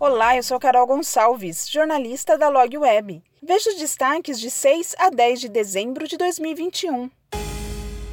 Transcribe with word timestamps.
Olá, 0.00 0.38
eu 0.38 0.42
sou 0.42 0.58
Carol 0.58 0.86
Gonçalves, 0.86 1.68
jornalista 1.68 2.38
da 2.38 2.48
Log 2.48 2.78
Web. 2.78 3.22
Veja 3.42 3.68
os 3.68 3.76
destaques 3.76 4.40
de 4.40 4.50
6 4.50 4.94
a 4.98 5.10
10 5.10 5.40
de 5.40 5.50
dezembro 5.50 6.08
de 6.08 6.16
2021. 6.16 7.10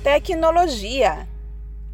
Tecnologia. 0.03 1.25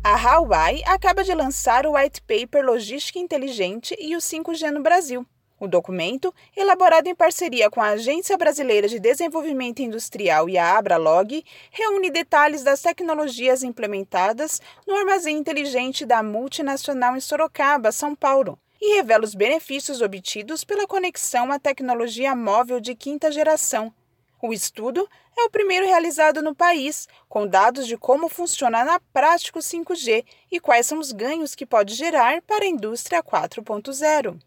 A 0.04 0.15
Huawei 0.15 0.83
acaba 0.87 1.24
de 1.24 1.36
lançar 1.36 1.86
o 1.86 1.92
White 1.92 2.24
Paper 2.24 2.65
Logística 2.65 3.19
Inteligente 3.19 3.96
e 4.00 4.15
o 4.15 4.19
5G 4.19 4.71
no 4.71 4.82
Brasil. 4.82 5.24
O 5.60 5.68
documento, 5.68 6.32
elaborado 6.56 7.07
em 7.07 7.16
parceria 7.16 7.68
com 7.68 7.82
a 7.82 7.89
Agência 7.89 8.38
Brasileira 8.38 8.88
de 8.88 9.00
Desenvolvimento 9.00 9.82
Industrial 9.82 10.48
e 10.48 10.56
a 10.56 10.78
Abralog, 10.78 11.43
reúne 11.71 12.11
detalhes 12.11 12.64
das 12.64 12.79
tecnologias 12.79 13.64
implementadas 13.64 14.62
no 14.86 14.96
armazém 14.96 15.36
inteligente 15.36 16.06
da 16.06 16.21
multinacional 16.21 17.18
em 17.18 17.20
Sorocaba, 17.20 17.92
São 17.92 18.14
Paulo, 18.14 18.60
e 18.79 18.98
revela 18.98 19.25
os 19.25 19.34
benefícios 19.34 20.00
obtidos 20.00 20.64
pela 20.64 20.86
conexão 20.86 21.51
à 21.51 21.57
tecnologia 21.57 22.36
móvel 22.36 22.79
de 22.79 22.93
quinta 22.93 23.32
geração. 23.32 23.92
O 24.39 24.54
estudo 24.54 25.10
é 25.36 25.43
o 25.46 25.50
primeiro 25.50 25.87
realizado 25.87 26.43
no 26.43 26.54
país, 26.54 27.07
com 27.28 27.48
dados 27.48 27.87
de 27.87 27.98
como 27.98 28.29
funciona 28.29 28.86
na 28.86 29.00
prática 29.12 29.57
o 29.57 29.62
5G 29.64 30.24
e 30.51 30.60
quais 30.60 30.86
são 30.86 31.00
os 31.00 31.12
ganhos 31.12 31.56
que 31.56 31.65
pode 31.65 31.96
gerar 31.96 32.44
para 32.44 32.64
a 32.64 32.67
indústria 32.67 33.23
4.0 33.23 34.38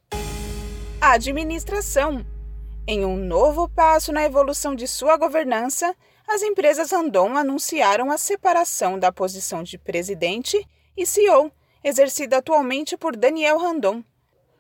administração. 1.01 2.27
Em 2.87 3.07
um 3.07 3.17
novo 3.17 3.67
passo 3.71 4.13
na 4.13 4.23
evolução 4.23 4.75
de 4.75 4.87
sua 4.87 5.17
governança, 5.17 5.97
as 6.29 6.43
empresas 6.43 6.93
Randon 6.93 7.37
anunciaram 7.37 8.11
a 8.11 8.19
separação 8.19 8.99
da 8.99 9.11
posição 9.11 9.63
de 9.63 9.79
presidente 9.79 10.63
e 10.95 11.07
CEO, 11.07 11.51
exercida 11.83 12.37
atualmente 12.37 12.99
por 12.99 13.17
Daniel 13.17 13.57
Randon. 13.57 14.05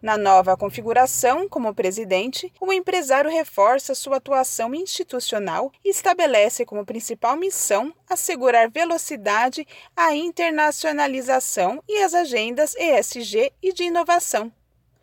Na 0.00 0.16
nova 0.16 0.56
configuração, 0.56 1.46
como 1.46 1.74
presidente, 1.74 2.50
o 2.58 2.72
empresário 2.72 3.30
reforça 3.30 3.94
sua 3.94 4.16
atuação 4.16 4.74
institucional 4.74 5.70
e 5.84 5.91
estabelece 5.91 6.64
como 6.64 6.86
principal 6.86 7.36
missão 7.36 7.92
assegurar 8.08 8.70
velocidade 8.70 9.66
à 9.94 10.14
internacionalização 10.14 11.83
e 11.86 12.02
as 12.02 12.14
agendas 12.14 12.74
ESG 12.77 13.52
e 13.62 13.74
de 13.74 13.84
inovação. 13.84 14.50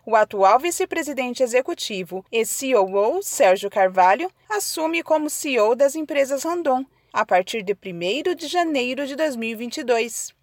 O 0.09 0.15
atual 0.15 0.57
vice-presidente 0.57 1.43
executivo 1.43 2.23
e 2.31 2.43
COO, 2.45 3.21
Sérgio 3.21 3.69
Carvalho, 3.69 4.31
assume 4.47 5.03
como 5.03 5.29
CEO 5.29 5.75
das 5.75 5.95
empresas 5.95 6.43
Randon 6.43 6.85
a 7.11 7.25
partir 7.25 7.61
de 7.61 7.73
1 7.73 8.33
de 8.33 8.47
janeiro 8.47 9.05
de 9.05 9.17
2022. 9.17 10.33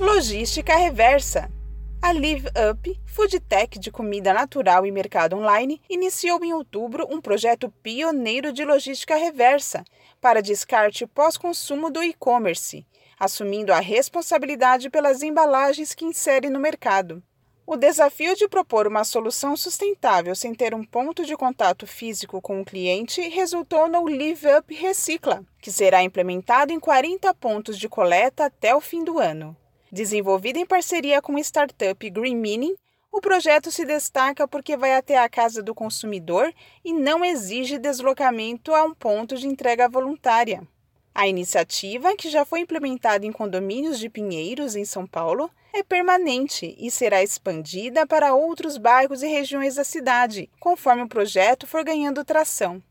Logística 0.00 0.74
reversa. 0.76 1.52
A 2.00 2.10
Live 2.12 2.46
Up, 2.70 3.00
food 3.04 3.38
tech 3.40 3.78
de 3.78 3.90
comida 3.90 4.32
natural 4.32 4.86
e 4.86 4.90
mercado 4.90 5.36
online, 5.36 5.78
iniciou 5.86 6.42
em 6.42 6.54
outubro 6.54 7.06
um 7.10 7.20
projeto 7.20 7.68
pioneiro 7.82 8.50
de 8.50 8.64
logística 8.64 9.14
reversa 9.14 9.84
para 10.22 10.40
descarte 10.40 11.06
pós-consumo 11.06 11.90
do 11.90 12.02
e-commerce, 12.02 12.86
assumindo 13.20 13.74
a 13.74 13.80
responsabilidade 13.80 14.88
pelas 14.88 15.22
embalagens 15.22 15.92
que 15.92 16.06
insere 16.06 16.48
no 16.48 16.58
mercado. 16.58 17.22
O 17.66 17.76
desafio 17.76 18.36
de 18.36 18.46
propor 18.46 18.86
uma 18.86 19.04
solução 19.04 19.56
sustentável 19.56 20.34
sem 20.34 20.54
ter 20.54 20.74
um 20.74 20.84
ponto 20.84 21.24
de 21.24 21.34
contato 21.34 21.86
físico 21.86 22.38
com 22.42 22.60
o 22.60 22.64
cliente 22.64 23.22
resultou 23.22 23.88
no 23.88 24.04
Live 24.04 24.46
Up 24.58 24.74
Recicla, 24.74 25.42
que 25.62 25.72
será 25.72 26.02
implementado 26.02 26.74
em 26.74 26.78
40 26.78 27.32
pontos 27.32 27.78
de 27.78 27.88
coleta 27.88 28.44
até 28.44 28.76
o 28.76 28.82
fim 28.82 29.02
do 29.02 29.18
ano. 29.18 29.56
Desenvolvido 29.90 30.58
em 30.58 30.66
parceria 30.66 31.22
com 31.22 31.36
a 31.36 31.40
startup 31.40 32.10
Green 32.10 32.36
Mining, 32.36 32.74
o 33.10 33.18
projeto 33.18 33.70
se 33.70 33.86
destaca 33.86 34.46
porque 34.46 34.76
vai 34.76 34.94
até 34.94 35.16
a 35.16 35.28
casa 35.28 35.62
do 35.62 35.74
consumidor 35.74 36.52
e 36.84 36.92
não 36.92 37.24
exige 37.24 37.78
deslocamento 37.78 38.74
a 38.74 38.84
um 38.84 38.92
ponto 38.92 39.36
de 39.36 39.46
entrega 39.46 39.88
voluntária. 39.88 40.68
A 41.14 41.28
iniciativa, 41.28 42.16
que 42.16 42.28
já 42.28 42.44
foi 42.44 42.60
implementada 42.60 43.24
em 43.24 43.30
condomínios 43.30 44.00
de 44.00 44.10
Pinheiros, 44.10 44.74
em 44.74 44.84
São 44.84 45.06
Paulo, 45.06 45.48
é 45.72 45.80
permanente 45.80 46.74
e 46.76 46.90
será 46.90 47.22
expandida 47.22 48.04
para 48.04 48.34
outros 48.34 48.76
bairros 48.76 49.22
e 49.22 49.28
regiões 49.28 49.76
da 49.76 49.84
cidade, 49.84 50.50
conforme 50.58 51.02
o 51.02 51.08
projeto 51.08 51.68
for 51.68 51.84
ganhando 51.84 52.24
tração. 52.24 52.82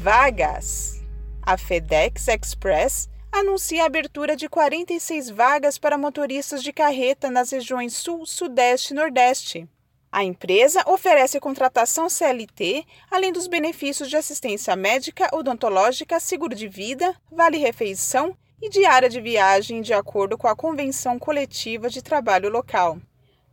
Vagas: 0.00 1.02
A 1.42 1.58
FedEx 1.58 2.28
Express 2.28 3.08
anuncia 3.32 3.82
a 3.82 3.86
abertura 3.86 4.36
de 4.36 4.48
46 4.48 5.30
vagas 5.30 5.78
para 5.78 5.98
motoristas 5.98 6.62
de 6.62 6.72
carreta 6.72 7.28
nas 7.28 7.50
regiões 7.50 7.92
Sul, 7.94 8.24
Sudeste 8.24 8.92
e 8.92 8.96
Nordeste. 8.96 9.68
A 10.12 10.24
empresa 10.24 10.82
oferece 10.86 11.38
contratação 11.38 12.08
CLT, 12.08 12.84
além 13.08 13.32
dos 13.32 13.46
benefícios 13.46 14.10
de 14.10 14.16
assistência 14.16 14.74
médica, 14.74 15.28
odontológica, 15.32 16.18
seguro 16.18 16.52
de 16.52 16.66
vida, 16.66 17.14
vale-refeição 17.30 18.36
e 18.60 18.68
diária 18.68 19.08
de 19.08 19.20
viagem 19.20 19.80
de 19.80 19.94
acordo 19.94 20.36
com 20.36 20.48
a 20.48 20.56
Convenção 20.56 21.16
Coletiva 21.16 21.88
de 21.88 22.02
Trabalho 22.02 22.50
Local. 22.50 22.98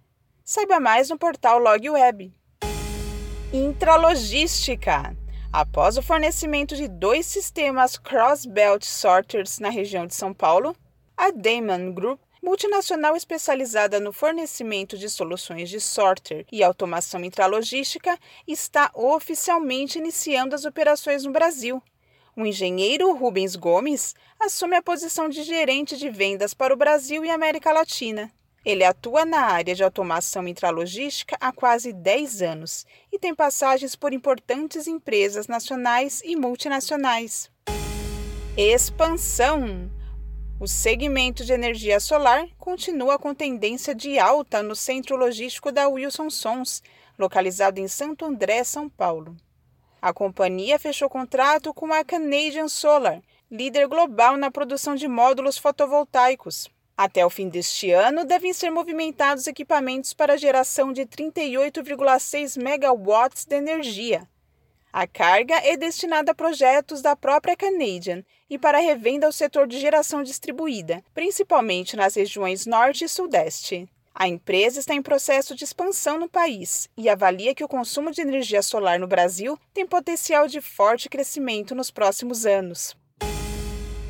Saiba 0.43 0.79
mais 0.79 1.09
no 1.09 1.17
portal 1.17 1.59
LogWeb. 1.59 2.33
Intralogística. 3.53 5.15
Após 5.51 5.97
o 5.97 6.01
fornecimento 6.01 6.75
de 6.75 6.87
dois 6.87 7.25
sistemas 7.25 7.97
Cross-Belt 7.97 8.83
Sorters 8.83 9.59
na 9.59 9.69
região 9.69 10.05
de 10.05 10.13
São 10.13 10.33
Paulo, 10.33 10.75
a 11.15 11.31
Damon 11.31 11.93
Group, 11.93 12.19
multinacional 12.41 13.15
especializada 13.15 13.99
no 13.99 14.13
fornecimento 14.13 14.97
de 14.97 15.09
soluções 15.09 15.69
de 15.69 15.79
sorter 15.79 16.45
e 16.51 16.63
automação 16.63 17.23
intralogística, 17.23 18.17
está 18.47 18.91
oficialmente 18.93 19.97
iniciando 19.97 20.55
as 20.55 20.65
operações 20.65 21.23
no 21.23 21.31
Brasil. 21.31 21.81
O 22.35 22.45
engenheiro 22.45 23.13
Rubens 23.13 23.55
Gomes 23.55 24.13
assume 24.39 24.75
a 24.75 24.81
posição 24.81 25.27
de 25.27 25.41
gerente 25.41 25.97
de 25.97 26.09
vendas 26.09 26.53
para 26.53 26.73
o 26.73 26.77
Brasil 26.77 27.25
e 27.25 27.31
América 27.31 27.71
Latina. 27.71 28.31
Ele 28.63 28.83
atua 28.83 29.23
na 29.23 29.39
área 29.39 29.73
de 29.73 29.83
automação 29.83 30.47
intralogística 30.47 31.37
há 31.39 31.51
quase 31.53 31.93
10 31.93 32.41
anos 32.41 32.85
e 33.11 33.17
tem 33.17 33.33
passagens 33.33 33.95
por 33.95 34.13
importantes 34.13 34.87
empresas 34.87 35.47
nacionais 35.47 36.21
e 36.23 36.35
multinacionais. 36.35 37.49
Expansão. 38.57 39.89
O 40.59 40.67
segmento 40.67 41.45
de 41.45 41.53
energia 41.53 41.99
solar 41.99 42.47
continua 42.57 43.19
com 43.19 43.31
tendência 43.31 43.93
de 43.93 44.17
alta 44.17 44.63
no 44.63 44.75
centro 44.75 45.15
logístico 45.15 45.71
da 45.71 45.87
Wilson 45.87 46.31
Sons, 46.31 46.81
localizado 47.17 47.79
em 47.79 47.87
Santo 47.87 48.25
André, 48.25 48.63
São 48.63 48.89
Paulo. 48.89 49.37
A 50.01 50.11
companhia 50.11 50.79
fechou 50.79 51.07
contrato 51.07 51.71
com 51.75 51.93
a 51.93 52.03
Canadian 52.03 52.67
Solar, 52.67 53.21
líder 53.51 53.87
global 53.87 54.35
na 54.35 54.49
produção 54.49 54.95
de 54.95 55.07
módulos 55.07 55.59
fotovoltaicos, 55.59 56.67
até 56.97 57.23
o 57.23 57.29
fim 57.29 57.47
deste 57.47 57.91
ano, 57.91 58.25
devem 58.25 58.51
ser 58.51 58.71
movimentados 58.71 59.45
equipamentos 59.45 60.15
para 60.15 60.35
geração 60.35 60.91
de 60.91 61.05
38,6 61.05 62.59
megawatts 62.59 63.45
de 63.45 63.55
energia. 63.55 64.27
A 64.99 65.05
carga 65.05 65.53
é 65.63 65.77
destinada 65.77 66.31
a 66.31 66.33
projetos 66.33 67.03
da 67.03 67.15
própria 67.15 67.55
Canadian 67.55 68.23
e 68.49 68.57
para 68.57 68.79
revenda 68.79 69.27
ao 69.27 69.31
setor 69.31 69.67
de 69.67 69.79
geração 69.79 70.23
distribuída, 70.23 71.03
principalmente 71.13 71.95
nas 71.95 72.15
regiões 72.15 72.65
Norte 72.65 73.05
e 73.05 73.07
Sudeste. 73.07 73.87
A 74.11 74.27
empresa 74.27 74.79
está 74.79 74.95
em 74.95 75.01
processo 75.03 75.53
de 75.53 75.63
expansão 75.63 76.19
no 76.19 76.27
país 76.27 76.89
e 76.97 77.07
avalia 77.09 77.53
que 77.53 77.63
o 77.63 77.67
consumo 77.67 78.09
de 78.09 78.21
energia 78.21 78.63
solar 78.63 78.99
no 78.99 79.05
Brasil 79.05 79.55
tem 79.71 79.85
potencial 79.85 80.47
de 80.47 80.59
forte 80.61 81.07
crescimento 81.09 81.75
nos 81.75 81.91
próximos 81.91 82.47
anos. 82.47 82.97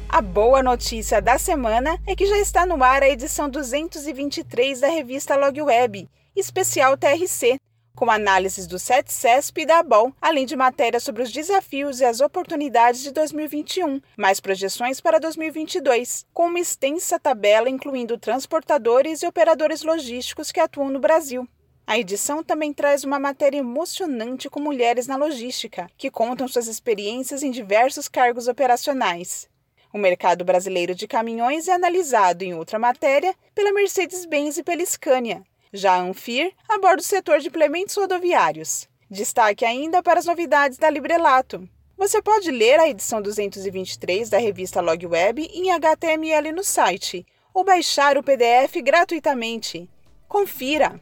A 0.08 0.22
boa 0.22 0.64
notícia 0.64 1.22
da 1.22 1.38
semana 1.38 2.02
é 2.08 2.16
que 2.16 2.26
já 2.26 2.40
está 2.40 2.66
no 2.66 2.82
ar 2.82 3.04
a 3.04 3.10
edição 3.10 3.50
223 3.50 4.80
da 4.80 4.88
revista 4.88 5.36
Log 5.36 5.62
Web, 5.64 6.10
especial 6.34 6.96
TRC, 6.96 7.60
com 7.98 8.12
análises 8.12 8.68
do 8.68 8.78
CETCESP 8.78 9.62
e 9.62 9.66
da 9.66 9.80
ABOL, 9.80 10.14
além 10.22 10.46
de 10.46 10.56
matérias 10.56 11.02
sobre 11.02 11.24
os 11.24 11.32
desafios 11.32 12.00
e 12.00 12.06
as 12.06 12.22
oportunidades 12.22 13.02
de 13.02 13.12
2021, 13.12 14.00
mais 14.16 14.40
projeções 14.40 15.02
para 15.02 15.20
2022, 15.20 16.24
com 16.32 16.46
uma 16.46 16.60
extensa 16.60 17.20
tabela 17.20 17.68
incluindo 17.68 18.16
transportadores 18.16 19.24
e 19.24 19.28
operadores 19.28 19.82
logísticos 19.82 20.52
que 20.52 20.60
atuam 20.60 20.90
no 20.90 21.00
Brasil. 21.00 21.50
A 21.88 21.98
edição 21.98 22.44
também 22.44 22.72
traz 22.72 23.04
uma 23.04 23.18
matéria 23.18 23.58
emocionante 23.58 24.48
com 24.48 24.60
mulheres 24.60 25.08
na 25.08 25.16
logística, 25.16 25.90
que 25.98 26.12
contam 26.12 26.48
suas 26.48 26.68
experiências 26.68 27.42
em 27.42 27.50
diversos 27.50 28.08
cargos 28.08 28.48
operacionais. 28.48 29.50
O 29.92 29.98
mercado 29.98 30.46
brasileiro 30.46 30.94
de 30.94 31.08
caminhões 31.08 31.68
é 31.68 31.72
analisado 31.72 32.44
em 32.44 32.54
outra 32.54 32.78
matéria 32.78 33.34
pela 33.56 33.74
Mercedes-Benz 33.74 34.60
e 34.60 34.64
pela 34.64 34.86
Scania, 34.86 35.42
já 35.74 35.94
a 35.94 36.02
Anfir 36.02 36.52
aborda 36.68 37.02
o 37.02 37.06
setor 37.06 37.40
de 37.40 37.48
implementos 37.48 37.96
rodoviários. 37.96 38.88
Destaque 39.10 39.66
ainda 39.66 40.04
para 40.04 40.20
as 40.20 40.26
novidades 40.26 40.78
da 40.78 40.90
Librelato. 40.90 41.68
Você 41.98 42.22
pode 42.22 42.52
ler 42.52 42.80
a 42.80 42.88
edição 42.88 43.22
223 43.22 44.30
da 44.30 44.38
revista 44.38 44.82
Log 44.82 45.06
Web 45.06 45.50
em 45.54 45.72
HTML 45.72 46.52
no 46.52 46.64
site 46.64 47.26
ou 47.54 47.64
baixar 47.64 48.18
o 48.18 48.24
PDF 48.24 48.82
gratuitamente. 48.84 49.90
Confira! 50.28 51.00